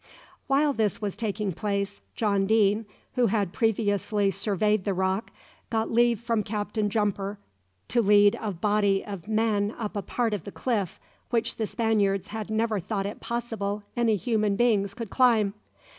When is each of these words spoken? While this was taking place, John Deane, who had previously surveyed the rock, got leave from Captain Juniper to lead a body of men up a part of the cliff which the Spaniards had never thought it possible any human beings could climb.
While 0.47 0.73
this 0.73 0.99
was 0.99 1.15
taking 1.15 1.53
place, 1.53 2.01
John 2.15 2.47
Deane, 2.47 2.87
who 3.13 3.27
had 3.27 3.53
previously 3.53 4.31
surveyed 4.31 4.83
the 4.83 4.95
rock, 4.95 5.29
got 5.69 5.91
leave 5.91 6.19
from 6.19 6.41
Captain 6.41 6.89
Juniper 6.89 7.37
to 7.89 8.01
lead 8.01 8.35
a 8.41 8.51
body 8.51 9.05
of 9.05 9.27
men 9.27 9.75
up 9.77 9.95
a 9.95 10.01
part 10.01 10.33
of 10.33 10.43
the 10.43 10.51
cliff 10.51 10.99
which 11.29 11.57
the 11.57 11.67
Spaniards 11.67 12.29
had 12.29 12.49
never 12.49 12.79
thought 12.79 13.05
it 13.05 13.19
possible 13.19 13.83
any 13.95 14.15
human 14.15 14.55
beings 14.55 14.95
could 14.95 15.11
climb. 15.11 15.53